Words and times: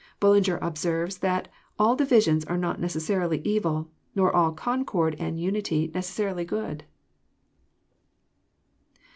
Bullinger 0.19 0.57
observes, 0.63 1.19
that" 1.19 1.47
all 1.77 1.95
divisions 1.95 2.43
are 2.45 2.57
not 2.57 2.81
necessarily 2.81 3.39
evil, 3.43 3.91
nor 4.15 4.35
all 4.35 4.51
concord 4.51 5.15
and 5.19 5.39
unity 5.39 5.91
necessarily 5.93 6.43
good." 6.43 6.85